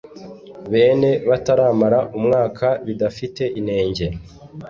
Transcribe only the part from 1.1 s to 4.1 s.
bataramara umwaka bidafite inenge